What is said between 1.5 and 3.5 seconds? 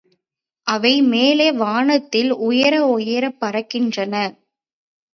வானத்தில் உயர உயரப்